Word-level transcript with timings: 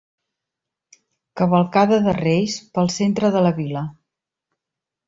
Cavalcada 1.41 2.01
de 2.09 2.17
Reis 2.21 2.57
pel 2.79 2.93
centre 2.99 3.35
de 3.39 3.47
la 3.49 3.57
vila. 3.61 3.89